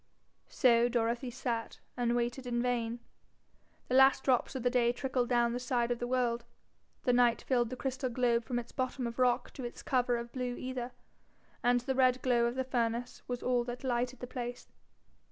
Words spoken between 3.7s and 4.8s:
The last drops of the